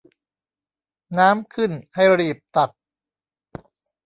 [1.17, 2.71] น้ำขึ้นให้รีบตัก